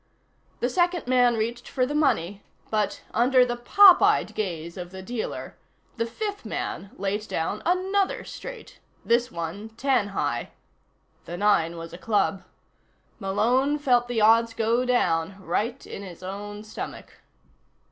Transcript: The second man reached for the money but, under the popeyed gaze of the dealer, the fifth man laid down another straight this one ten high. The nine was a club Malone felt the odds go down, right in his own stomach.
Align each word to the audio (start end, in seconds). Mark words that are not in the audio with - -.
The 0.61 0.69
second 0.69 1.05
man 1.05 1.37
reached 1.37 1.67
for 1.69 1.85
the 1.85 1.93
money 1.93 2.41
but, 2.71 3.03
under 3.13 3.45
the 3.45 3.55
popeyed 3.55 4.33
gaze 4.33 4.75
of 4.75 4.89
the 4.89 5.03
dealer, 5.03 5.55
the 5.97 6.07
fifth 6.07 6.43
man 6.43 6.89
laid 6.97 7.27
down 7.27 7.61
another 7.67 8.23
straight 8.23 8.79
this 9.05 9.31
one 9.31 9.69
ten 9.69 10.07
high. 10.07 10.53
The 11.25 11.37
nine 11.37 11.77
was 11.77 11.93
a 11.93 11.99
club 11.99 12.41
Malone 13.19 13.77
felt 13.77 14.07
the 14.07 14.21
odds 14.21 14.55
go 14.55 14.85
down, 14.85 15.39
right 15.39 15.85
in 15.85 16.01
his 16.01 16.23
own 16.23 16.63
stomach. 16.63 17.17